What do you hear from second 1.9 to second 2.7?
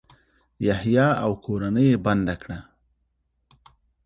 یې بنده کړه.